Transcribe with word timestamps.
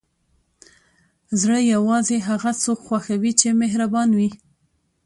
زړه 1.41 1.57
یوازې 1.73 2.17
هغه 2.27 2.51
څوک 2.63 2.79
خوښوي 2.87 3.31
چې 3.39 3.47
مهربان 3.61 4.09
وي. 4.17 4.29